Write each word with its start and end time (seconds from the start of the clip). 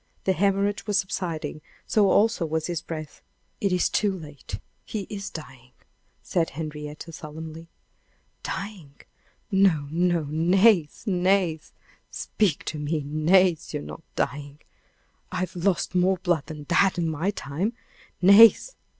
The 0.23 0.33
hemorrhage 0.33 0.87
was 0.87 0.97
subsiding; 0.97 1.61
so 1.85 2.09
also 2.09 2.43
was 2.43 2.65
his 2.65 2.81
breath. 2.81 3.21
"It 3.59 3.71
is 3.71 3.87
too 3.87 4.11
late; 4.11 4.57
he 4.83 5.01
is 5.11 5.29
dying!" 5.29 5.73
said 6.23 6.49
Henrietta, 6.49 7.11
solemnly. 7.11 7.67
"Dying! 8.41 8.95
No, 9.51 9.89
no, 9.91 10.23
Nace! 10.27 11.05
Nace! 11.05 11.71
speak 12.09 12.65
to 12.65 12.79
me! 12.79 13.03
Nace! 13.05 13.75
you're 13.75 13.83
not 13.83 14.01
dying! 14.15 14.57
I've 15.31 15.55
lost 15.55 15.93
more 15.93 16.17
blood 16.17 16.47
than 16.47 16.63
that 16.69 16.97
in 16.97 17.07
my 17.07 17.29
time! 17.29 17.73
Nace! 18.23 18.73